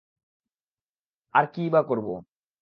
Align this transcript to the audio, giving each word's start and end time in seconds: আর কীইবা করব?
আর 1.33 1.45
কীইবা 1.53 1.81
করব? 1.83 2.07